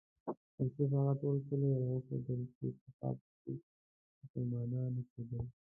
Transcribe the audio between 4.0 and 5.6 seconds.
مسلمانان اوسېدل.